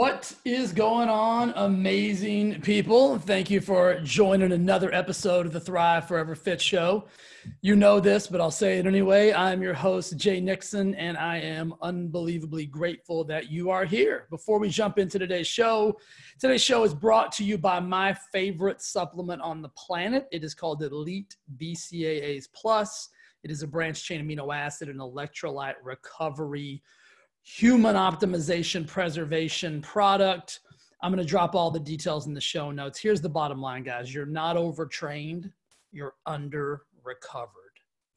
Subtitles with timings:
[0.00, 3.18] What is going on, amazing people?
[3.18, 7.04] Thank you for joining another episode of the Thrive Forever Fit Show.
[7.60, 9.34] You know this, but I'll say it anyway.
[9.34, 14.26] I'm your host, Jay Nixon, and I am unbelievably grateful that you are here.
[14.30, 15.98] Before we jump into today's show,
[16.38, 20.28] today's show is brought to you by my favorite supplement on the planet.
[20.32, 23.10] It is called Elite BCAAs Plus.
[23.42, 26.82] It is a branched chain amino acid and electrolyte recovery
[27.42, 30.60] human optimization preservation product.
[31.02, 32.98] I'm going to drop all the details in the show notes.
[32.98, 34.12] Here's the bottom line, guys.
[34.12, 35.50] You're not overtrained,
[35.92, 37.48] you're under recovered.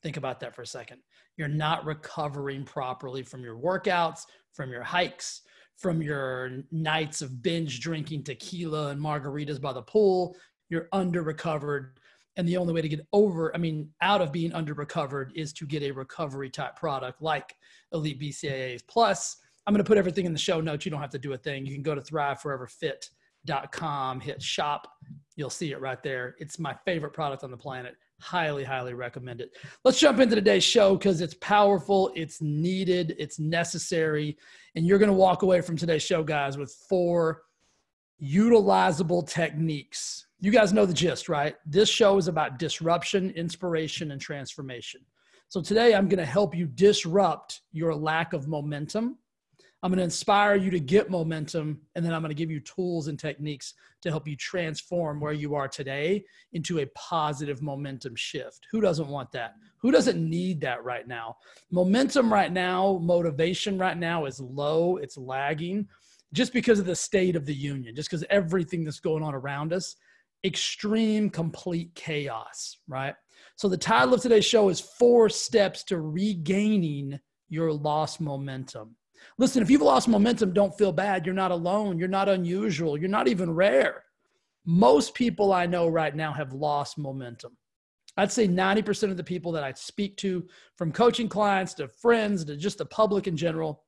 [0.01, 1.01] Think about that for a second.
[1.37, 5.41] You're not recovering properly from your workouts, from your hikes,
[5.77, 10.35] from your nights of binge drinking tequila and margaritas by the pool.
[10.69, 11.97] You're under recovered
[12.37, 15.53] and the only way to get over i mean out of being under recovered is
[15.53, 17.55] to get a recovery type product like
[17.93, 20.85] elite bcaas plus i'm going to put everything in the show notes.
[20.85, 21.65] You don't have to do a thing.
[21.65, 24.89] You can go to thriveforeverfit.com hit shop.
[25.35, 26.35] You'll see it right there.
[26.39, 27.95] It's my favorite product on the planet.
[28.19, 29.49] Highly highly recommend it.
[29.83, 34.37] Let's jump into today's show because it's powerful it's needed it's necessary
[34.75, 37.41] and you're going to walk away from today's show guys with four
[38.21, 41.55] utilizable techniques you guys know the gist, right?
[41.65, 44.99] This show is about disruption, inspiration, and transformation.
[45.47, 49.17] So today I'm going to help you disrupt your lack of momentum.
[49.81, 52.59] I'm going to inspire you to get momentum, and then I'm going to give you
[52.59, 58.13] tools and techniques to help you transform where you are today into a positive momentum
[58.17, 58.67] shift.
[58.69, 59.53] Who doesn't want that?
[59.77, 61.37] Who doesn't need that right now?
[61.71, 65.87] Momentum right now, motivation right now is low, it's lagging
[66.33, 69.71] just because of the state of the union, just because everything that's going on around
[69.71, 69.95] us
[70.43, 73.15] extreme, complete chaos, right?
[73.55, 77.19] So, the title of today's show is Four Steps to Regaining
[77.49, 78.95] Your Lost Momentum.
[79.37, 81.25] Listen, if you've lost momentum, don't feel bad.
[81.25, 81.97] You're not alone.
[81.97, 82.97] You're not unusual.
[82.97, 84.03] You're not even rare.
[84.65, 87.57] Most people I know right now have lost momentum.
[88.15, 90.47] I'd say 90% of the people that I speak to,
[90.77, 93.83] from coaching clients to friends to just the public in general,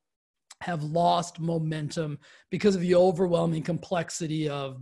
[0.62, 2.18] have lost momentum
[2.50, 4.82] because of the overwhelming complexity of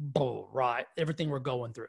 [0.00, 0.86] boom, right?
[0.96, 1.86] Everything we're going through.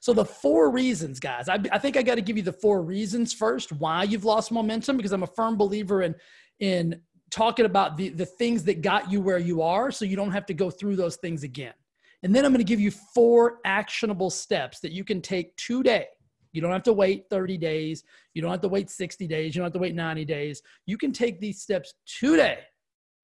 [0.00, 2.82] So the four reasons, guys, I, I think I got to give you the four
[2.82, 6.14] reasons first why you've lost momentum because I'm a firm believer in
[6.58, 7.00] in
[7.30, 10.46] talking about the the things that got you where you are, so you don't have
[10.46, 11.74] to go through those things again.
[12.22, 16.06] And then I'm going to give you four actionable steps that you can take today.
[16.52, 18.02] You don't have to wait 30 days.
[18.34, 19.54] You don't have to wait 60 days.
[19.54, 20.60] You don't have to wait 90 days.
[20.84, 22.58] You can take these steps today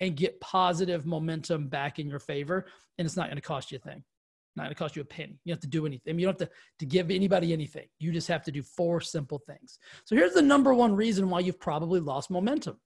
[0.00, 2.66] and get positive momentum back in your favor.
[2.96, 4.04] And it's not going to cost you a thing
[4.56, 5.38] not going to cost you a penny.
[5.44, 6.18] You don't have to do anything.
[6.18, 7.86] You don't have to, to give anybody anything.
[7.98, 9.78] You just have to do four simple things.
[10.04, 12.78] So here's the number one reason why you've probably lost momentum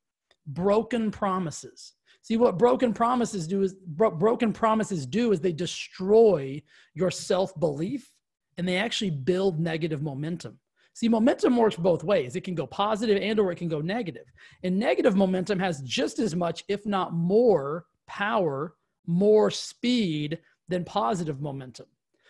[0.47, 1.95] broken promises.
[2.23, 6.63] See what broken promises do is bro- broken promises do is they destroy
[6.95, 8.11] your self-belief
[8.59, 10.59] and they actually build negative momentum.
[10.95, 12.37] See, momentum works both ways.
[12.37, 14.27] It can go positive and or it can go negative.
[14.63, 18.75] And negative momentum has just as much, if not more, power,
[19.07, 20.39] more speed
[20.71, 21.87] than positive momentum.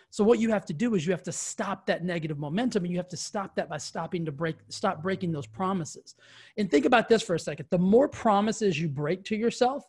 [0.09, 2.91] So what you have to do is you have to stop that negative momentum and
[2.91, 6.15] you have to stop that by stopping to break stop breaking those promises.
[6.57, 7.67] And think about this for a second.
[7.69, 9.85] The more promises you break to yourself,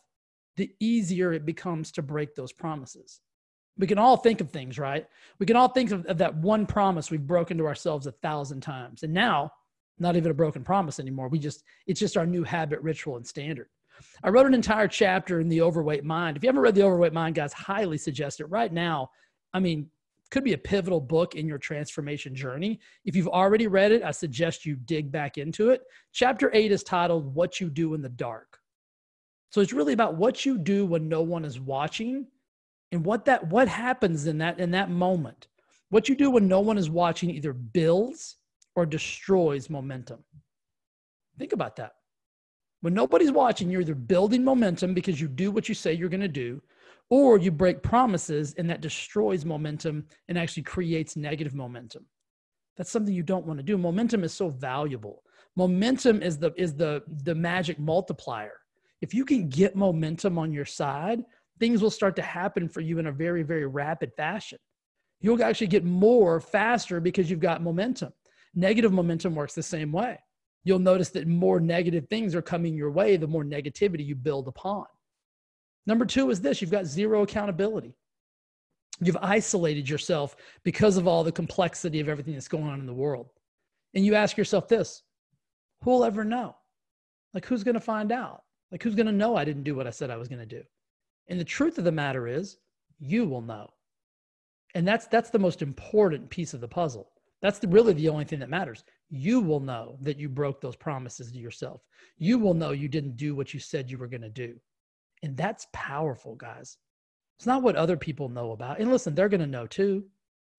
[0.55, 3.19] the easier it becomes to break those promises.
[3.77, 5.05] We can all think of things, right?
[5.39, 8.61] We can all think of, of that one promise we've broken to ourselves a thousand
[8.61, 9.03] times.
[9.03, 9.51] And now,
[9.99, 11.27] not even a broken promise anymore.
[11.27, 13.67] We just it's just our new habit, ritual, and standard.
[14.23, 16.37] I wrote an entire chapter in The Overweight Mind.
[16.37, 19.09] If you haven't read The Overweight Mind, guys, highly suggest it right now.
[19.53, 19.89] I mean,
[20.31, 22.79] could be a pivotal book in your transformation journey.
[23.05, 25.83] If you've already read it, I suggest you dig back into it.
[26.11, 28.57] Chapter eight is titled What You Do in the Dark.
[29.51, 32.25] So it's really about what you do when no one is watching
[32.91, 35.47] and what that what happens in that in that moment.
[35.89, 38.37] What you do when no one is watching either builds
[38.75, 40.23] or destroys momentum.
[41.37, 41.93] Think about that.
[42.83, 46.19] When nobody's watching, you're either building momentum because you do what you say you're going
[46.19, 46.61] to do,
[47.09, 52.05] or you break promises and that destroys momentum and actually creates negative momentum.
[52.75, 53.77] That's something you don't want to do.
[53.77, 55.23] Momentum is so valuable.
[55.55, 58.59] Momentum is the is the the magic multiplier.
[58.99, 61.23] If you can get momentum on your side,
[61.61, 64.59] things will start to happen for you in a very very rapid fashion.
[65.21, 68.11] You'll actually get more faster because you've got momentum.
[68.53, 70.19] Negative momentum works the same way
[70.63, 74.47] you'll notice that more negative things are coming your way the more negativity you build
[74.47, 74.85] upon.
[75.85, 77.95] Number two is this you've got zero accountability.
[79.01, 82.93] You've isolated yourself because of all the complexity of everything that's going on in the
[82.93, 83.29] world.
[83.93, 85.03] And you ask yourself this
[85.83, 86.55] who'll ever know?
[87.33, 88.43] Like, who's going to find out?
[88.71, 90.45] Like, who's going to know I didn't do what I said I was going to
[90.45, 90.63] do?
[91.27, 92.57] And the truth of the matter is,
[92.99, 93.69] you will know.
[94.75, 97.09] And that's that's the most important piece of the puzzle.
[97.43, 98.85] That's the, really the only thing that matters.
[99.09, 101.81] You will know that you broke those promises to yourself.
[102.17, 104.55] You will know you didn't do what you said you were going to do.
[105.23, 106.77] And that's powerful, guys.
[107.37, 108.79] It's not what other people know about.
[108.79, 110.05] And listen, they're going to know too,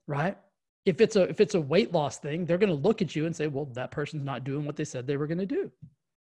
[0.06, 0.36] right?
[0.84, 3.24] If it's a if it's a weight loss thing, they're going to look at you
[3.24, 5.72] and say, "Well, that person's not doing what they said they were going to do."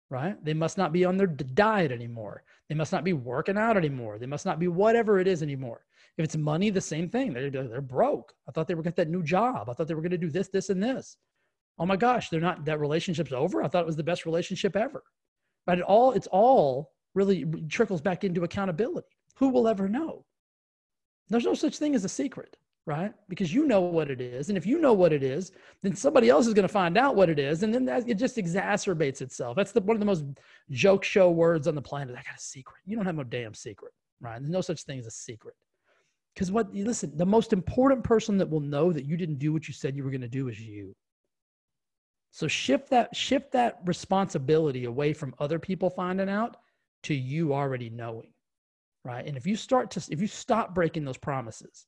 [0.09, 0.45] Right?
[0.45, 2.43] They must not be on their diet anymore.
[2.69, 4.19] They must not be working out anymore.
[4.19, 5.85] They must not be whatever it is anymore.
[6.21, 7.33] If it's money, the same thing.
[7.33, 8.35] They're, they're broke.
[8.47, 9.71] I thought they were going to get that new job.
[9.71, 11.17] I thought they were going to do this, this, and this.
[11.79, 12.67] Oh my gosh, they're not.
[12.67, 13.63] That relationship's over.
[13.63, 15.03] I thought it was the best relationship ever.
[15.65, 19.09] But It all it's all really trickles back into accountability.
[19.37, 20.27] Who will ever know?
[21.31, 23.15] There's no such thing as a secret, right?
[23.31, 24.51] Because you know what it is.
[24.51, 25.53] And if you know what it is,
[25.83, 27.63] then somebody else is going to find out what it is.
[27.63, 29.57] And then that, it just exacerbates itself.
[29.57, 30.25] That's the, one of the most
[30.71, 32.15] joke show words on the planet.
[32.15, 32.83] I got a secret.
[32.85, 34.39] You don't have no damn secret, right?
[34.39, 35.55] There's no such thing as a secret.
[36.41, 39.69] Because what, listen, the most important person that will know that you didn't do what
[39.69, 40.97] you said you were going to do is you.
[42.31, 46.57] So shift that shift that responsibility away from other people finding out
[47.03, 48.33] to you already knowing
[49.05, 49.27] right?
[49.27, 51.87] And if you start to if you stop breaking those promises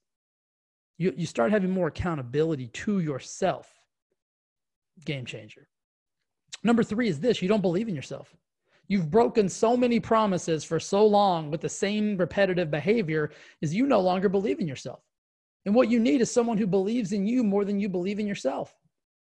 [0.99, 3.73] you, you start having more accountability to yourself
[5.07, 5.67] game changer.
[6.63, 8.35] Number three is this you don't believe in yourself
[8.89, 13.31] you've broken so many promises for so long with the same repetitive behavior
[13.61, 15.01] is you no longer believe in yourself
[15.65, 18.27] and what you need is someone who believes in you more than you believe in
[18.27, 18.75] yourself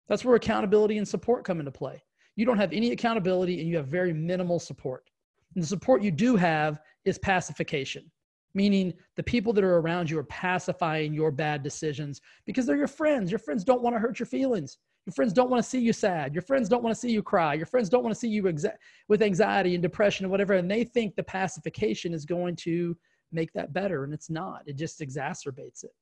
[0.09, 2.03] that's where accountability and support come into play
[2.37, 5.11] you don't have any accountability and you have very minimal support
[5.55, 8.11] and the support you do have is pacification,
[8.55, 12.87] meaning the people that are around you are pacifying your bad decisions because they're your
[12.87, 13.31] friends.
[13.31, 14.79] Your friends don't want to hurt your feelings.
[15.09, 16.35] Your friends don't want to see you sad.
[16.35, 17.55] Your friends don't want to see you cry.
[17.55, 18.77] Your friends don't want to see you exa-
[19.09, 20.53] with anxiety and depression and whatever.
[20.53, 22.95] And they think the pacification is going to
[23.33, 24.05] make that better.
[24.05, 25.95] And it's not, it just exacerbates it.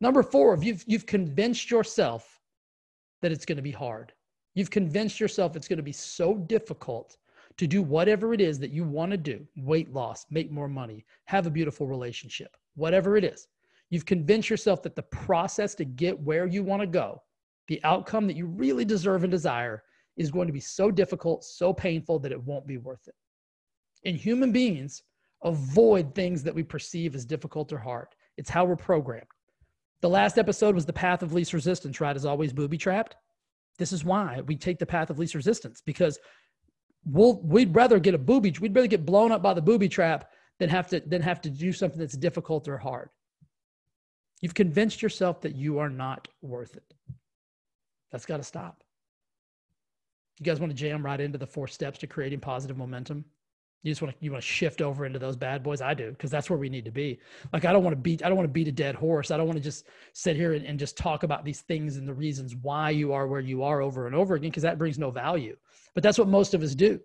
[0.00, 2.40] Number four, if you've, you've convinced yourself
[3.20, 4.14] that it's going to be hard,
[4.54, 7.18] you've convinced yourself it's going to be so difficult
[7.58, 11.04] to do whatever it is that you want to do weight loss, make more money,
[11.26, 13.46] have a beautiful relationship, whatever it is.
[13.90, 17.20] You've convinced yourself that the process to get where you want to go,
[17.68, 19.82] the outcome that you really deserve and desire,
[20.16, 23.14] is going to be so difficult, so painful that it won't be worth it.
[24.04, 25.02] And human beings
[25.42, 28.08] avoid things that we perceive as difficult or hard.
[28.36, 29.26] It's how we're programmed.
[30.00, 32.16] The last episode was the path of least resistance, right?
[32.16, 33.16] Is always booby trapped.
[33.78, 36.18] This is why we take the path of least resistance because
[37.06, 40.30] we'll we'd rather get a booby we'd rather get blown up by the booby trap
[40.58, 43.10] than have to than have to do something that's difficult or hard
[44.42, 46.94] you've convinced yourself that you are not worth it
[48.16, 48.82] that's got to stop.
[50.38, 53.26] You guys want to jam right into the four steps to creating positive momentum?
[53.82, 55.82] You just want to you want to shift over into those bad boys?
[55.82, 57.20] I do because that's where we need to be.
[57.52, 59.30] Like i don't want to beat i don't want to beat a dead horse.
[59.30, 62.08] I don't want to just sit here and, and just talk about these things and
[62.08, 64.98] the reasons why you are where you are over and over again because that brings
[64.98, 65.56] no value.
[65.92, 66.98] But that's what most of us do.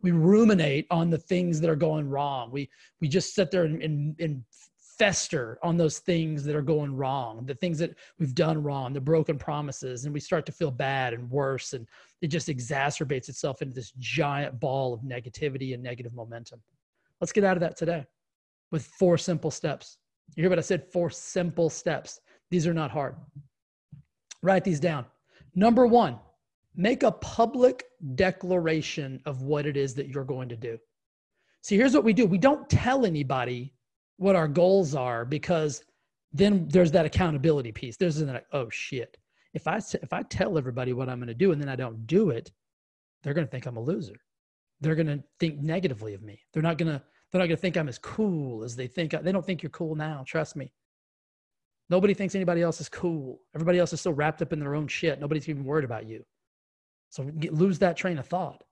[0.00, 2.50] We ruminate on the things that are going wrong.
[2.50, 2.70] We
[3.02, 4.42] we just sit there and, and, and
[4.98, 9.00] fester on those things that are going wrong, the things that we've done wrong, the
[9.00, 11.72] broken promises, and we start to feel bad and worse.
[11.72, 11.86] And
[12.22, 16.60] it just exacerbates itself into this giant ball of negativity and negative momentum.
[17.20, 18.06] Let's get out of that today
[18.70, 19.98] with four simple steps.
[20.36, 20.84] You hear what I said?
[20.92, 22.20] Four simple steps.
[22.50, 23.16] These are not hard.
[24.42, 25.06] Write these down.
[25.54, 26.18] Number one,
[26.74, 30.78] make a public declaration of what it is that you're going to do.
[31.62, 33.74] See, here's what we do we don't tell anybody
[34.16, 35.82] what our goals are because
[36.32, 37.96] then there's that accountability piece.
[37.96, 39.16] There's that, oh shit.
[39.54, 42.06] If I, if I tell everybody what I'm going to do and then I don't
[42.06, 42.50] do it,
[43.22, 44.16] they're going to think I'm a loser.
[44.80, 46.40] They're going to think negatively of me.
[46.52, 49.12] They're not going to, they're not going to think I'm as cool as they think.
[49.12, 50.24] They don't think you're cool now.
[50.26, 50.72] Trust me.
[51.90, 53.40] Nobody thinks anybody else is cool.
[53.54, 55.20] Everybody else is so wrapped up in their own shit.
[55.20, 56.24] Nobody's even worried about you.
[57.10, 58.64] So get, lose that train of thought.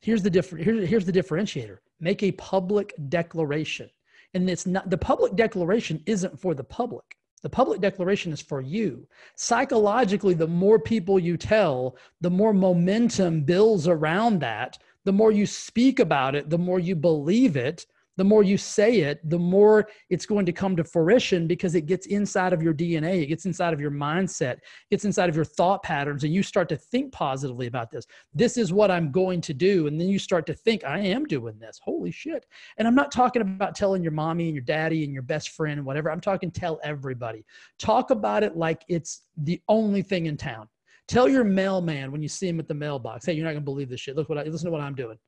[0.00, 0.64] Here's the different.
[0.64, 1.78] Here, here's the differentiator.
[1.98, 3.88] Make a public declaration.
[4.34, 7.16] And it's not the public declaration isn't for the public.
[7.42, 9.06] The public declaration is for you.
[9.36, 14.78] Psychologically, the more people you tell, the more momentum builds around that.
[15.04, 19.00] The more you speak about it, the more you believe it, the more you say
[19.00, 22.74] it, the more it's going to come to fruition because it gets inside of your
[22.74, 26.32] DNA, it gets inside of your mindset, it gets inside of your thought patterns, and
[26.32, 28.06] you start to think positively about this.
[28.32, 29.86] This is what I'm going to do.
[29.86, 31.80] And then you start to think, I am doing this.
[31.82, 32.46] Holy shit.
[32.78, 35.78] And I'm not talking about telling your mommy and your daddy and your best friend
[35.78, 36.10] and whatever.
[36.10, 37.44] I'm talking tell everybody.
[37.78, 40.68] Talk about it like it's the only thing in town.
[41.08, 43.88] Tell your mailman when you see him at the mailbox, hey, you're not gonna believe
[43.88, 44.16] this shit.
[44.16, 45.18] Look what I listen to what I'm doing.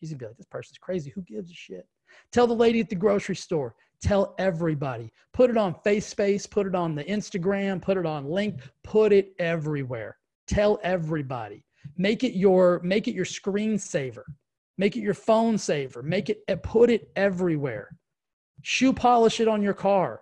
[0.00, 1.10] He's gonna be like, this person's crazy.
[1.10, 1.86] Who gives a shit?
[2.32, 3.74] Tell the lady at the grocery store.
[4.00, 5.12] Tell everybody.
[5.32, 9.34] Put it on FaceSpace, put it on the Instagram, put it on Link, put it
[9.38, 10.16] everywhere.
[10.46, 11.64] Tell everybody.
[11.96, 14.22] Make it your make it your screensaver.
[14.76, 16.02] Make it your phone saver.
[16.02, 17.96] Make it eh, put it everywhere.
[18.62, 20.20] Shoe polish it on your car.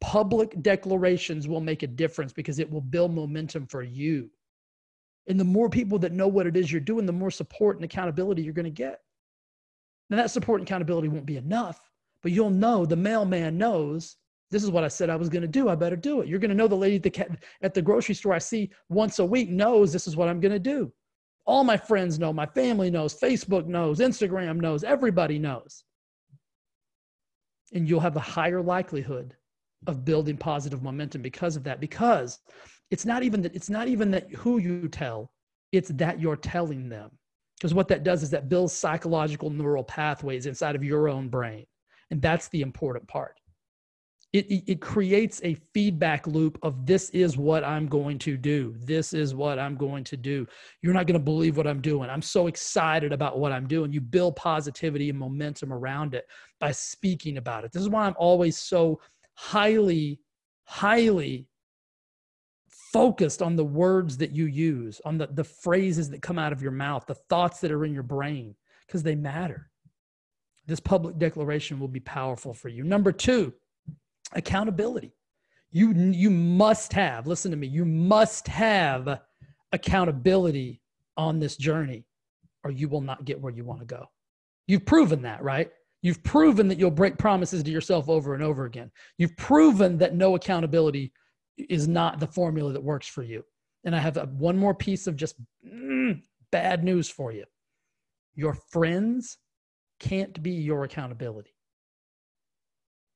[0.00, 4.30] Public declarations will make a difference because it will build momentum for you.
[5.26, 7.84] And the more people that know what it is you're doing, the more support and
[7.84, 9.00] accountability you're going to get.
[10.10, 11.80] Now, that support and accountability won't be enough,
[12.22, 14.16] but you'll know the mailman knows
[14.50, 15.68] this is what I said I was going to do.
[15.68, 16.28] I better do it.
[16.28, 19.20] You're going to know the lady at the, at the grocery store I see once
[19.20, 20.92] a week knows this is what I'm going to do.
[21.46, 25.84] All my friends know, my family knows, Facebook knows, Instagram knows, everybody knows.
[27.72, 29.36] And you'll have a higher likelihood
[29.86, 32.38] of building positive momentum because of that because
[32.90, 35.30] it's not even that it's not even that who you tell
[35.72, 37.10] it's that you're telling them
[37.60, 41.66] because what that does is that builds psychological neural pathways inside of your own brain
[42.10, 43.36] and that's the important part.
[44.32, 48.72] It, it, it, creates a feedback loop of this is what i'm going to do.
[48.78, 50.46] This is what i'm going to do.
[50.82, 52.08] You're not going to believe what i'm doing.
[52.08, 53.92] I'm so excited about what i'm doing.
[53.92, 56.26] You build positivity and momentum around it
[56.60, 57.72] by speaking about it.
[57.72, 59.00] This is why i'm always so
[59.34, 60.20] highly
[60.62, 61.48] highly
[62.92, 66.62] focused on the words that you use, on the, the phrases that come out of
[66.62, 68.54] your mouth, the thoughts that are in your brain,
[68.86, 69.70] because they matter.
[70.66, 72.84] This public declaration will be powerful for you.
[72.84, 73.52] Number two,
[74.32, 75.14] accountability.
[75.72, 79.20] You, you must have, listen to me, you must have
[79.72, 80.80] accountability
[81.16, 82.04] on this journey,
[82.64, 84.06] or you will not get where you want to go.
[84.66, 85.70] You've proven that, right?
[86.02, 88.90] You've proven that you'll break promises to yourself over and over again.
[89.18, 91.12] You've proven that no accountability
[91.68, 93.44] is not the formula that works for you.
[93.84, 95.36] And I have a, one more piece of just
[95.66, 97.44] mm, bad news for you.
[98.34, 99.38] Your friends
[99.98, 101.54] can't be your accountability.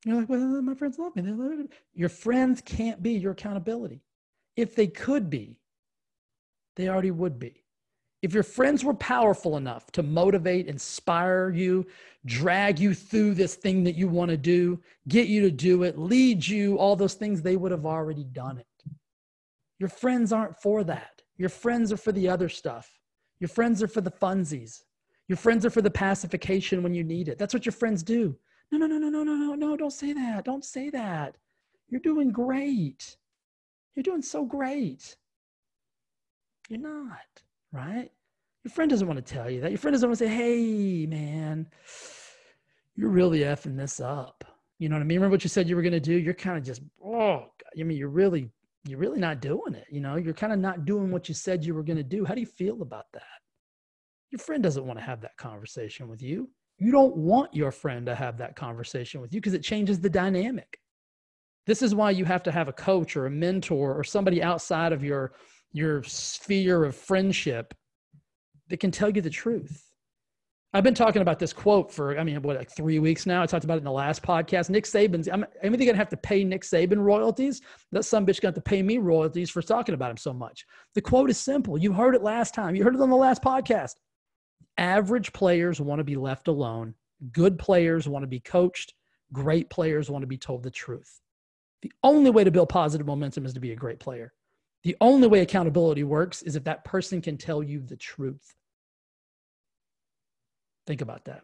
[0.05, 1.23] You're like, well, my friends love me.
[1.23, 1.69] They love me.
[1.95, 4.03] Your friends can't be your accountability.
[4.57, 5.59] If they could be,
[6.77, 7.64] they already would be.
[8.25, 11.87] If your friends were powerful enough to motivate, inspire you,
[12.25, 15.99] drag you through this thing that you want to do, get you to do it,
[15.99, 18.67] lead you, all those things, they would have already done it.
[19.79, 21.21] Your friends aren't for that.
[21.37, 22.99] Your friends are for the other stuff.
[23.41, 24.85] Your friends are for the funsies.
[25.29, 27.37] Your friends are for the pacification when you need it.
[27.37, 28.35] That's what your friends do.
[28.73, 30.47] No, no, no, no, no, no, no, no, don't say that.
[30.47, 31.37] Don't say that.
[31.91, 33.19] You're doing great.
[33.95, 35.15] You're doing so great.
[36.71, 37.43] You're not
[37.75, 38.11] right?
[38.63, 39.71] Your friend doesn't want to tell you that.
[39.71, 41.67] Your friend doesn't want to say, hey, man,
[42.97, 44.45] you're really effing this up.
[44.79, 45.19] You know what I mean?
[45.19, 46.15] Remember what you said you were going to do?
[46.15, 47.47] You're kind of just, oh,
[47.79, 48.49] I mean, you're really,
[48.87, 49.87] you're really not doing it.
[49.91, 52.25] You know, you're kind of not doing what you said you were going to do.
[52.25, 53.23] How do you feel about that?
[54.31, 56.49] Your friend doesn't want to have that conversation with you.
[56.79, 60.11] You don't want your friend to have that conversation with you because it changes the
[60.11, 60.81] dynamic.
[61.67, 64.93] This is why you have to have a coach or a mentor or somebody outside
[64.93, 65.33] of your
[65.75, 67.75] your sphere of friendship
[68.69, 69.91] that can tell you the truth.
[70.73, 73.43] I've been talking about this quote for, I mean, what, like three weeks now.
[73.43, 74.71] I talked about it in the last podcast.
[74.71, 77.61] Nick Saban's, I'm, I'm either going to have to pay Nick Saban royalties.
[77.93, 80.65] That some bitch going to pay me royalties for talking about him so much.
[80.95, 81.77] The quote is simple.
[81.77, 82.75] You heard it last time.
[82.75, 83.95] You heard it on the last podcast.
[84.79, 86.95] Average players want to be left alone.
[87.31, 88.95] Good players want to be coached.
[89.33, 91.21] Great players want to be told the truth.
[91.83, 94.33] The only way to build positive momentum is to be a great player.
[94.85, 98.55] The only way accountability works is if that person can tell you the truth.
[100.87, 101.43] Think about that.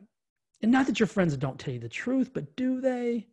[0.62, 3.26] And not that your friends don't tell you the truth, but do they?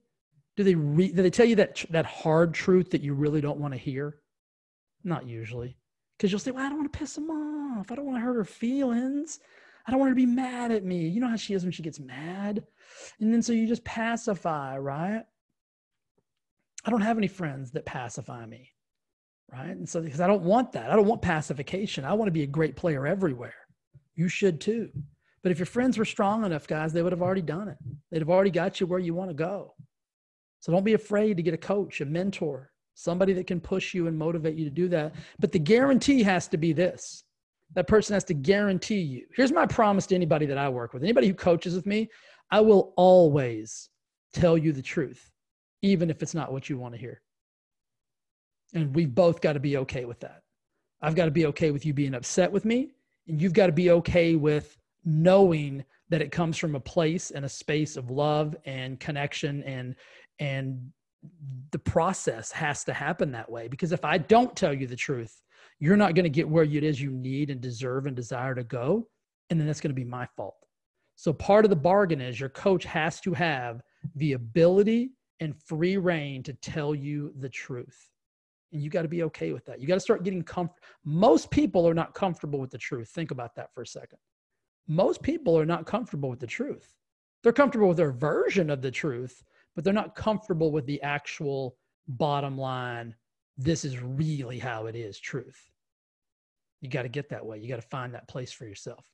[0.55, 3.59] Do they re- do they tell you that that hard truth that you really don't
[3.59, 4.21] want to hear?
[5.03, 5.77] Not usually,
[6.17, 7.91] because you'll say, "Well, I don't want to piss them off.
[7.91, 9.41] I don't want to hurt her feelings.
[9.85, 11.73] I don't want her to be mad at me." You know how she is when
[11.73, 12.65] she gets mad,
[13.19, 15.23] and then so you just pacify, right?
[16.85, 18.71] I don't have any friends that pacify me
[19.51, 19.69] right?
[19.69, 22.05] And so, because I don't want that, I don't want pacification.
[22.05, 23.55] I want to be a great player everywhere.
[24.15, 24.89] You should too.
[25.43, 27.77] But if your friends were strong enough, guys, they would have already done it.
[28.11, 29.75] They'd have already got you where you want to go.
[30.59, 34.07] So don't be afraid to get a coach, a mentor, somebody that can push you
[34.07, 35.13] and motivate you to do that.
[35.39, 37.23] But the guarantee has to be this
[37.75, 39.25] that person has to guarantee you.
[39.35, 42.09] Here's my promise to anybody that I work with, anybody who coaches with me,
[42.49, 43.89] I will always
[44.33, 45.31] tell you the truth,
[45.81, 47.21] even if it's not what you want to hear.
[48.73, 50.43] And we've both got to be okay with that.
[51.01, 52.91] I've got to be okay with you being upset with me,
[53.27, 57.45] and you've got to be okay with knowing that it comes from a place and
[57.45, 59.95] a space of love and connection and
[60.39, 60.91] and
[61.71, 65.41] the process has to happen that way because if I don't tell you the truth,
[65.79, 68.63] you're not going to get where it is you need and deserve and desire to
[68.63, 69.07] go,
[69.49, 70.55] and then that's going to be my fault.
[71.15, 73.81] So part of the bargain is your coach has to have
[74.15, 78.09] the ability and free reign to tell you the truth.
[78.73, 79.79] And you got to be okay with that.
[79.79, 80.75] You got to start getting comfort.
[81.05, 83.09] Most people are not comfortable with the truth.
[83.09, 84.19] Think about that for a second.
[84.87, 86.93] Most people are not comfortable with the truth.
[87.43, 89.43] They're comfortable with their version of the truth,
[89.75, 93.15] but they're not comfortable with the actual bottom line.
[93.57, 95.69] This is really how it is truth.
[96.81, 97.59] You got to get that way.
[97.59, 99.05] You got to find that place for yourself.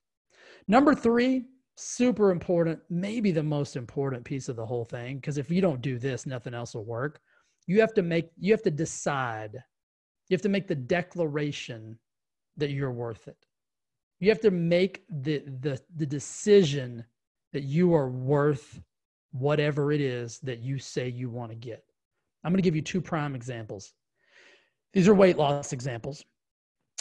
[0.68, 1.44] Number three,
[1.76, 5.80] super important, maybe the most important piece of the whole thing, because if you don't
[5.80, 7.20] do this, nothing else will work.
[7.66, 9.54] You have to make, you have to decide,
[10.28, 11.98] you have to make the declaration
[12.56, 13.46] that you're worth it.
[14.20, 17.04] You have to make the, the, the decision
[17.52, 18.80] that you are worth
[19.32, 21.84] whatever it is that you say you want to get.
[22.44, 23.92] I'm going to give you two prime examples.
[24.92, 26.24] These are weight loss examples.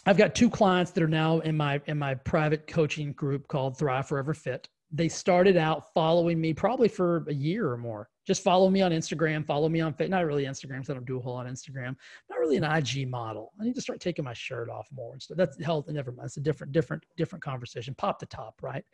[0.06, 3.78] I've got two clients that are now in my in my private coaching group called
[3.78, 4.68] Thrive Forever Fit.
[4.92, 8.10] They started out following me probably for a year or more.
[8.26, 10.10] Just follow me on Instagram, follow me on Facebook.
[10.10, 11.96] not really Instagram because I don't do a whole lot on Instagram.
[12.30, 13.52] Not really an IG model.
[13.60, 15.38] I need to start taking my shirt off more and stuff.
[15.38, 15.90] That's health.
[15.90, 16.28] Never mind.
[16.28, 17.94] It's a different, different, different conversation.
[17.96, 18.86] Pop the top, right?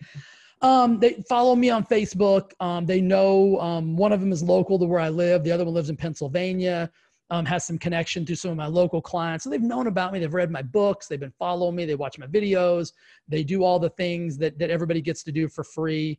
[0.62, 2.52] Um, they follow me on Facebook.
[2.60, 5.44] Um, they know um, one of them is local to where I live.
[5.44, 6.92] The other one lives in Pennsylvania
[7.32, 9.44] um, has some connection to some of my local clients.
[9.44, 10.20] So they've known about me.
[10.20, 11.08] They've read my books.
[11.08, 11.86] They've been following me.
[11.86, 12.94] They watch my videos.
[13.28, 16.18] They do all the things that, that everybody gets to do for free.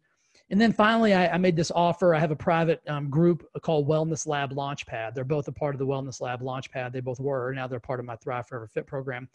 [0.50, 2.14] And then finally, I, I made this offer.
[2.14, 5.14] I have a private um, group called Wellness Lab Launchpad.
[5.14, 6.92] They're both a part of the Wellness Lab Launchpad.
[6.92, 7.52] They both were.
[7.54, 9.28] Now they're part of my Thrive Forever Fit program.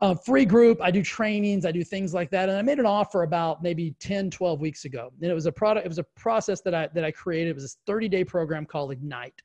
[0.00, 0.80] Uh, free group.
[0.80, 1.64] I do trainings.
[1.64, 2.48] I do things like that.
[2.48, 5.12] And I made an offer about maybe 10, 12 weeks ago.
[5.20, 5.86] And it was a product.
[5.86, 7.50] It was a process that I that I created.
[7.50, 9.40] It was this 30 day program called Ignite.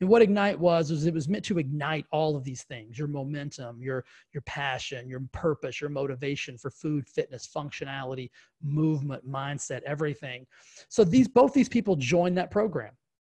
[0.00, 3.06] And what Ignite was, was it was meant to ignite all of these things, your
[3.06, 8.30] momentum, your, your passion, your purpose, your motivation for food, fitness, functionality,
[8.62, 10.46] movement, mindset, everything.
[10.88, 12.92] So these, both these people joined that program.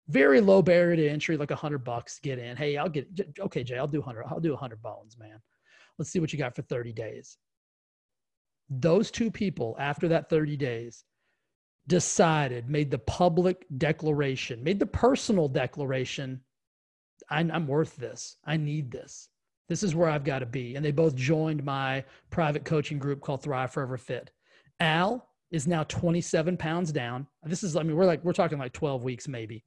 [0.08, 2.56] Very low barrier to entry, like a hundred bucks, get in.
[2.56, 3.08] Hey, I'll get,
[3.38, 5.40] okay, Jay, I'll do hundred, I'll do a hundred bones, man.
[5.98, 7.38] Let's see what you got for 30 days.
[8.68, 11.04] Those two people, after that 30 days,
[11.86, 16.40] decided, made the public declaration, made the personal declaration
[17.28, 18.36] I'm worth this.
[18.44, 19.28] I need this.
[19.68, 20.74] This is where I've got to be.
[20.74, 24.30] And they both joined my private coaching group called Thrive Forever Fit.
[24.80, 27.26] Al is now 27 pounds down.
[27.44, 29.64] This is, I mean, we're like, we're talking like 12 weeks maybe.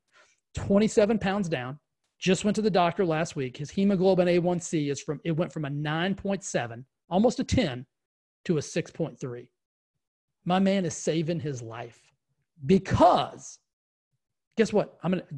[0.56, 1.80] 27 pounds down.
[2.20, 3.58] Just went to the doctor last week.
[3.58, 7.86] His hemoglobin A1C is from, it went from a 9.7, almost a 10,
[8.46, 9.48] to a 6.3.
[10.46, 12.00] My man is saving his life
[12.66, 13.60] because
[14.58, 14.98] guess what?
[15.04, 15.36] I'm going to,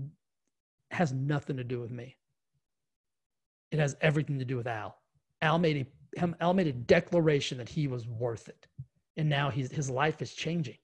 [0.92, 2.16] has nothing to do with me.
[3.72, 4.96] It has everything to do with Al.
[5.42, 5.86] Al made
[6.18, 8.68] a Al made a declaration that he was worth it,
[9.18, 10.78] and now he's, his life is changing.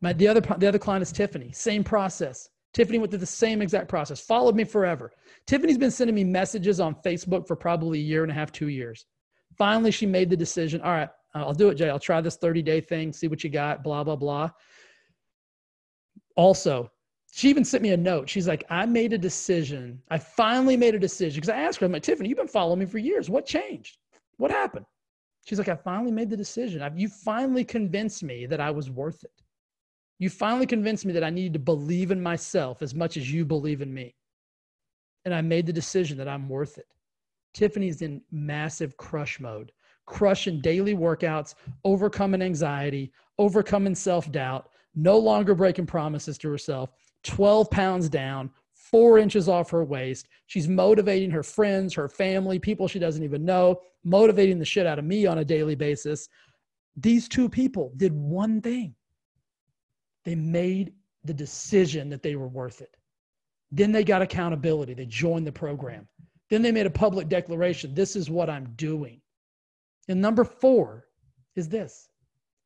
[0.00, 1.50] My the other the other client is Tiffany.
[1.52, 2.48] Same process.
[2.74, 4.20] Tiffany went through the same exact process.
[4.20, 5.10] Followed me forever.
[5.46, 8.68] Tiffany's been sending me messages on Facebook for probably a year and a half, two
[8.68, 9.06] years.
[9.56, 10.80] Finally, she made the decision.
[10.82, 11.88] All right, I'll do it, Jay.
[11.88, 14.50] I'll try this 30 day thing, see what you got, blah, blah, blah.
[16.36, 16.90] Also,
[17.32, 18.28] she even sent me a note.
[18.28, 20.00] She's like, I made a decision.
[20.10, 21.40] I finally made a decision.
[21.40, 23.30] Because I asked her, I'm like, Tiffany, you've been following me for years.
[23.30, 23.98] What changed?
[24.38, 24.86] What happened?
[25.44, 26.82] She's like, I finally made the decision.
[26.82, 29.42] I've, you finally convinced me that I was worth it.
[30.18, 33.44] You finally convinced me that I needed to believe in myself as much as you
[33.44, 34.14] believe in me.
[35.24, 36.86] And I made the decision that I'm worth it.
[37.54, 39.72] Tiffany's in massive crush mode,
[40.06, 46.90] crushing daily workouts, overcoming anxiety, overcoming self doubt, no longer breaking promises to herself,
[47.24, 50.28] 12 pounds down, four inches off her waist.
[50.46, 54.98] She's motivating her friends, her family, people she doesn't even know, motivating the shit out
[54.98, 56.28] of me on a daily basis.
[56.96, 58.94] These two people did one thing
[60.24, 60.92] they made
[61.24, 62.96] the decision that they were worth it.
[63.70, 66.08] Then they got accountability, they joined the program.
[66.50, 69.20] Then they made a public declaration this is what I'm doing.
[70.08, 71.06] And number four
[71.56, 72.08] is this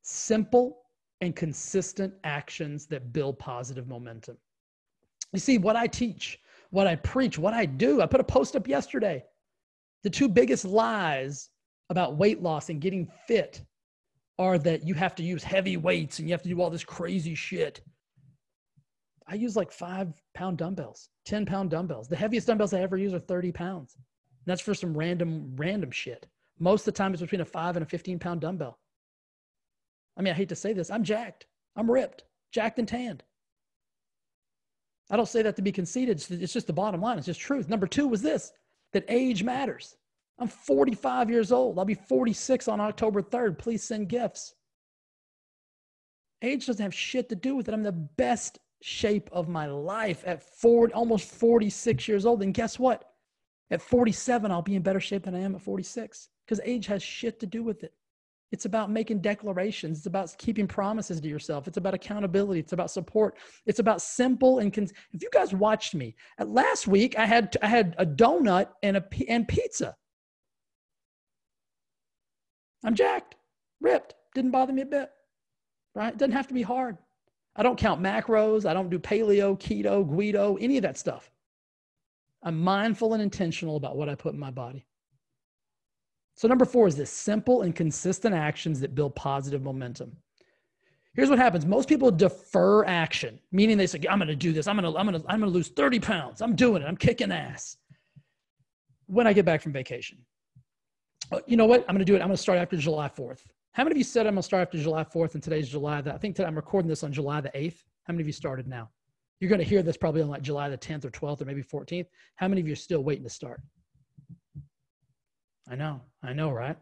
[0.01, 0.82] simple
[1.23, 4.37] and consistent actions that build positive momentum.
[5.31, 8.55] You see, what I teach, what I preach, what I do, I put a post
[8.55, 9.23] up yesterday.
[10.03, 11.49] The two biggest lies
[11.89, 13.61] about weight loss and getting fit
[14.39, 16.83] are that you have to use heavy weights and you have to do all this
[16.83, 17.81] crazy shit.
[19.27, 22.07] I use like five pound dumbbells, 10 pound dumbbells.
[22.07, 23.95] The heaviest dumbbells I ever use are 30 pounds.
[23.95, 24.03] And
[24.45, 26.27] that's for some random, random shit.
[26.59, 28.77] Most of the time, it's between a five and a 15 pound dumbbell.
[30.17, 30.91] I mean, I hate to say this.
[30.91, 31.47] I'm jacked.
[31.75, 33.23] I'm ripped, jacked and tanned.
[35.09, 36.23] I don't say that to be conceited.
[36.29, 37.17] It's just the bottom line.
[37.17, 37.67] It's just truth.
[37.67, 38.51] Number two was this
[38.93, 39.97] that age matters.
[40.39, 41.77] I'm 45 years old.
[41.77, 43.57] I'll be 46 on October 3rd.
[43.57, 44.55] Please send gifts.
[46.41, 47.73] Age doesn't have shit to do with it.
[47.73, 52.43] I'm the best shape of my life at 40, almost 46 years old.
[52.43, 53.13] And guess what?
[53.71, 57.01] At 47, I'll be in better shape than I am at 46 because age has
[57.01, 57.93] shit to do with it.
[58.53, 59.97] It's about making declarations.
[59.97, 61.67] It's about keeping promises to yourself.
[61.67, 62.59] It's about accountability.
[62.59, 63.35] It's about support.
[63.65, 67.67] It's about simple and cons- if you guys watched me last week, I had I
[67.67, 69.95] had a donut and a and pizza.
[72.85, 73.33] I'm jacked,
[73.81, 74.13] ripped.
[74.35, 75.09] Didn't bother me a bit.
[75.95, 76.13] Right?
[76.13, 76.99] It doesn't have to be hard.
[77.55, 78.69] I don't count macros.
[78.69, 81.31] I don't do paleo, keto, Guido, any of that stuff.
[82.43, 84.85] I'm mindful and intentional about what I put in my body.
[86.35, 90.17] So, number four is this simple and consistent actions that build positive momentum.
[91.13, 91.65] Here's what happens.
[91.65, 94.67] Most people defer action, meaning they say, I'm going to do this.
[94.67, 96.41] I'm going to, I'm going to, I'm to lose 30 pounds.
[96.41, 96.87] I'm doing it.
[96.87, 97.77] I'm kicking ass
[99.05, 100.17] when I get back from vacation.
[101.31, 101.81] Uh, you know what?
[101.81, 102.21] I'm going to do it.
[102.21, 103.41] I'm going to start after July 4th.
[103.73, 106.01] How many of you said I'm going to start after July 4th and today's July?
[106.01, 107.83] The, I think today I'm recording this on July the 8th.
[108.05, 108.89] How many of you started now?
[109.39, 111.63] You're going to hear this probably on like July the 10th or 12th or maybe
[111.63, 112.07] 14th.
[112.35, 113.61] How many of you are still waiting to start?
[115.69, 116.77] I know, I know, right?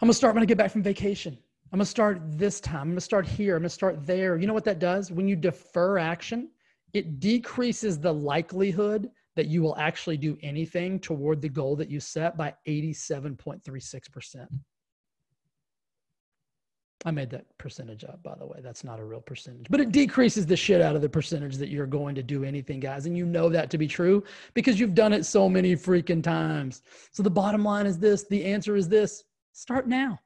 [0.00, 1.36] I'm gonna start when I get back from vacation.
[1.72, 2.82] I'm gonna start this time.
[2.82, 3.56] I'm gonna start here.
[3.56, 4.36] I'm gonna start there.
[4.36, 5.10] You know what that does?
[5.10, 6.50] When you defer action,
[6.92, 11.98] it decreases the likelihood that you will actually do anything toward the goal that you
[11.98, 14.46] set by 87.36%.
[17.06, 18.60] I made that percentage up, by the way.
[18.62, 21.68] That's not a real percentage, but it decreases the shit out of the percentage that
[21.68, 23.04] you're going to do anything, guys.
[23.04, 26.82] And you know that to be true because you've done it so many freaking times.
[27.12, 30.18] So the bottom line is this the answer is this start now.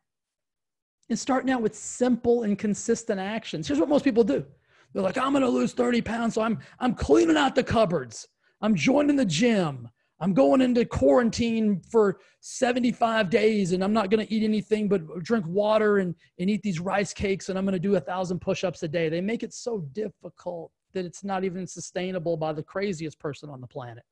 [1.10, 3.66] And start now with simple and consistent actions.
[3.66, 4.44] Here's what most people do
[4.92, 6.34] they're like, I'm going to lose 30 pounds.
[6.34, 8.28] So I'm, I'm cleaning out the cupboards,
[8.60, 9.88] I'm joining the gym.
[10.20, 15.22] I'm going into quarantine for 75 days and I'm not going to eat anything but
[15.22, 18.40] drink water and, and eat these rice cakes and I'm going to do a thousand
[18.40, 19.08] push-ups a day.
[19.08, 23.60] They make it so difficult that it's not even sustainable by the craziest person on
[23.60, 24.04] the planet.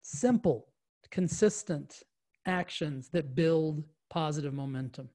[0.00, 0.66] Simple,
[1.10, 2.02] consistent
[2.46, 5.10] actions that build positive momentum.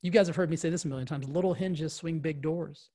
[0.00, 2.88] You guys have heard me say this a million times little hinges swing big doors.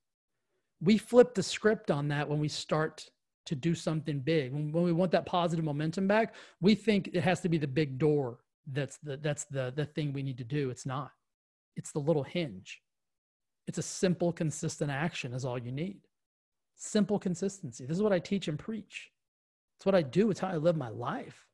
[0.82, 3.08] We flip the script on that when we start
[3.46, 4.54] to do something big.
[4.54, 7.98] When, we want that positive momentum back, we think it has to be the big
[7.98, 8.40] door.
[8.68, 10.72] That's the that's the the thing we need to do.
[10.72, 11.12] It's not.
[11.76, 12.82] It's the little hinge.
[13.68, 16.02] It's a simple, consistent action is all you need.
[16.76, 17.86] Simple consistency.
[17.86, 19.12] This is what I teach and preach.
[19.78, 20.30] It's what I do.
[20.30, 21.46] It's how I live my life.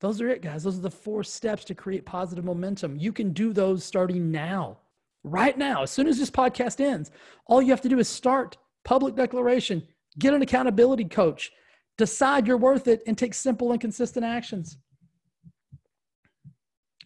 [0.00, 0.62] Those are it, guys.
[0.62, 2.96] Those are the four steps to create positive momentum.
[2.96, 4.78] You can do those starting now,
[5.24, 5.82] right now.
[5.82, 7.10] As soon as this podcast ends,
[7.46, 8.56] all you have to do is start
[8.88, 9.86] public declaration,
[10.18, 11.52] get an accountability coach,
[11.98, 14.78] decide you're worth it, and take simple and consistent actions.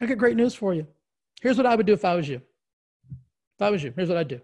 [0.00, 0.86] I got great news for you.
[1.40, 2.40] Here's what I would do if I was you.
[3.06, 4.40] If I was you, here's what I'd do.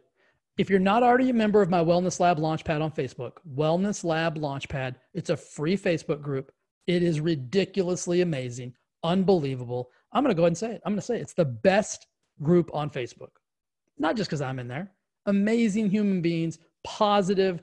[0.59, 4.37] If you're not already a member of my Wellness Lab Launchpad on Facebook, Wellness Lab
[4.37, 6.51] Launchpad, it's a free Facebook group.
[6.88, 8.74] It is ridiculously amazing,
[9.05, 9.90] unbelievable.
[10.11, 10.83] I'm going to go ahead and say it.
[10.85, 11.22] I'm going to say it.
[11.22, 12.09] it's the best
[12.42, 13.31] group on Facebook.
[13.96, 14.90] Not just because I'm in there.
[15.27, 17.62] Amazing human beings positive,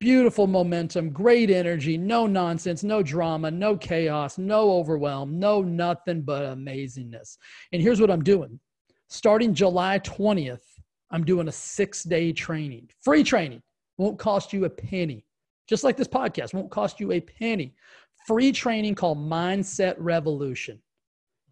[0.00, 6.56] beautiful momentum, great energy, no nonsense, no drama, no chaos, no overwhelm, no nothing but
[6.56, 7.36] amazingness.
[7.72, 8.58] And here's what I'm doing
[9.08, 10.64] starting July 20th,
[11.10, 13.62] I'm doing a six day training, free training,
[13.98, 15.26] won't cost you a penny.
[15.68, 17.74] Just like this podcast, won't cost you a penny.
[18.26, 20.80] Free training called Mindset Revolution.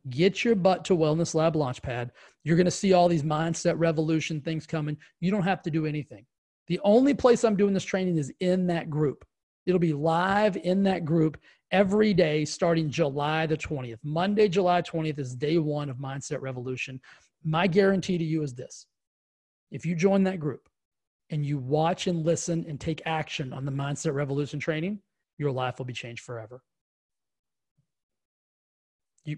[0.09, 2.11] Get your butt to Wellness Lab Launchpad.
[2.42, 4.96] You're going to see all these mindset revolution things coming.
[5.20, 6.27] You don't have to do anything.
[6.73, 9.27] The only place I'm doing this training is in that group.
[9.67, 11.37] It'll be live in that group
[11.71, 13.99] every day starting July the 20th.
[14.03, 16.99] Monday, July 20th is day one of Mindset Revolution.
[17.45, 18.87] My guarantee to you is this
[19.71, 20.67] if you join that group
[21.29, 24.99] and you watch and listen and take action on the Mindset Revolution training,
[25.37, 26.63] your life will be changed forever.
[29.27, 29.37] You,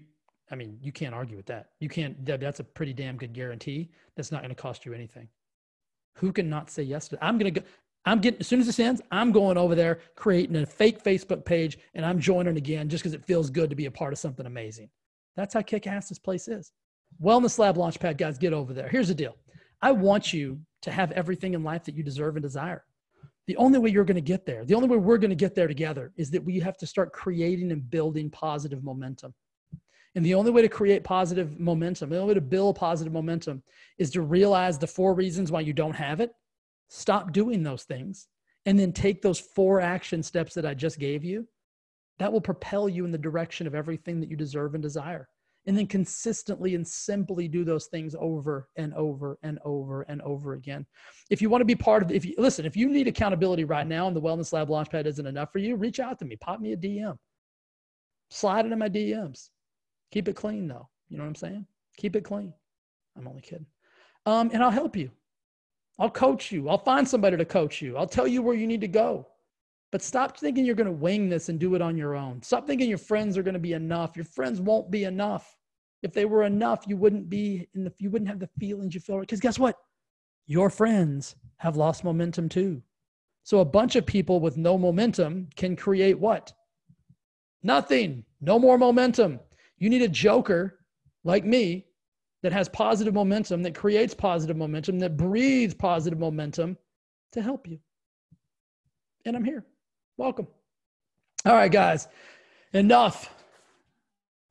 [0.49, 1.71] I mean, you can't argue with that.
[1.81, 3.91] You can't, that's a pretty damn good guarantee.
[4.15, 5.27] That's not going to cost you anything.
[6.17, 7.25] Who can not say yes to?
[7.25, 7.61] I'm gonna go.
[8.05, 11.43] I'm getting as soon as this ends, I'm going over there, creating a fake Facebook
[11.43, 14.19] page, and I'm joining again just because it feels good to be a part of
[14.19, 14.89] something amazing.
[15.35, 16.71] That's how kick ass this place is.
[17.21, 18.87] Wellness Lab Launchpad, guys, get over there.
[18.87, 19.35] Here's the deal.
[19.81, 22.83] I want you to have everything in life that you deserve and desire.
[23.47, 25.55] The only way you're going to get there, the only way we're going to get
[25.55, 29.33] there together is that we have to start creating and building positive momentum.
[30.15, 33.61] And the only way to create positive momentum, the only way to build positive momentum
[33.97, 36.31] is to realize the four reasons why you don't have it,
[36.89, 38.27] stop doing those things,
[38.65, 41.47] and then take those four action steps that I just gave you.
[42.17, 45.27] That will propel you in the direction of everything that you deserve and desire.
[45.67, 50.53] and then consistently and simply do those things over and over and over and over
[50.53, 50.85] again.
[51.29, 53.87] If you want to be part of, if you listen, if you need accountability right
[53.87, 56.59] now and the Wellness Lab Launchpad isn't enough for you, reach out to me, pop
[56.59, 57.17] me a DM,
[58.29, 59.49] slide into my DMs.
[60.11, 60.89] Keep it clean though.
[61.09, 61.65] You know what I'm saying?
[61.97, 62.53] Keep it clean.
[63.17, 63.67] I'm only kidding.
[64.25, 65.11] Um, and I'll help you.
[65.99, 66.67] I'll coach you.
[66.67, 67.95] I'll find somebody to coach you.
[67.95, 69.27] I'll tell you where you need to go.
[69.91, 72.41] But stop thinking you're going to wing this and do it on your own.
[72.41, 74.17] Stop thinking your friends are going to be enough.
[74.17, 75.55] Your friends won't be enough.
[76.03, 78.99] If they were enough, you wouldn't be in the you wouldn't have the feelings you
[78.99, 79.77] feel because guess what?
[80.47, 82.81] Your friends have lost momentum too.
[83.43, 86.51] So a bunch of people with no momentum can create what?
[87.63, 88.25] Nothing.
[88.41, 89.39] No more momentum.
[89.77, 90.79] You need a joker
[91.23, 91.85] like me
[92.43, 96.77] that has positive momentum, that creates positive momentum, that breathes positive momentum
[97.31, 97.79] to help you.
[99.25, 99.65] And I'm here.
[100.17, 100.47] Welcome.
[101.45, 102.07] All right, guys,
[102.73, 103.33] enough.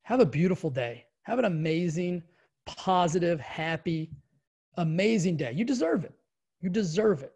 [0.03, 1.07] Have a beautiful day.
[1.23, 2.23] Have an amazing,
[2.67, 4.11] positive, happy,
[4.77, 5.53] amazing day.
[5.53, 6.13] You deserve it.
[6.61, 7.33] You deserve it.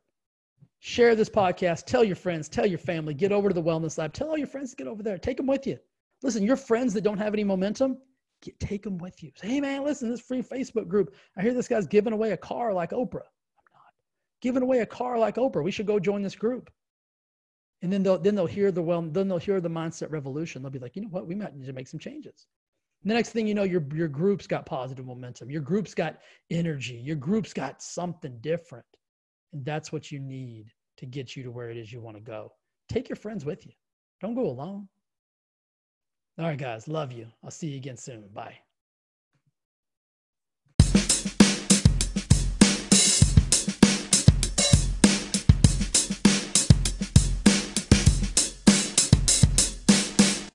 [0.80, 1.86] Share this podcast.
[1.86, 2.48] Tell your friends.
[2.48, 3.14] Tell your family.
[3.14, 4.12] Get over to the Wellness Lab.
[4.12, 5.18] Tell all your friends to get over there.
[5.18, 5.78] Take them with you.
[6.22, 7.98] Listen, your friends that don't have any momentum,
[8.42, 9.30] get, take them with you.
[9.36, 11.14] Say, hey, man, listen, this free Facebook group.
[11.36, 13.26] I hear this guy's giving away a car like Oprah.
[13.26, 13.92] I'm not.
[14.42, 15.62] Giving away a car like Oprah.
[15.62, 16.70] We should go join this group.
[17.82, 20.62] And then they'll then they'll hear the well, then they'll hear the mindset revolution.
[20.62, 22.48] They'll be like, you know what, we might need to make some changes.
[23.02, 25.48] And the next thing you know, your your group's got positive momentum.
[25.48, 26.18] Your group's got
[26.50, 26.96] energy.
[26.96, 28.86] Your group's got something different.
[29.52, 32.22] And that's what you need to get you to where it is you want to
[32.22, 32.52] go.
[32.88, 33.72] Take your friends with you.
[34.20, 34.88] Don't go alone.
[36.38, 37.26] All right, guys, love you.
[37.44, 38.28] I'll see you again soon.
[38.28, 38.58] Bye.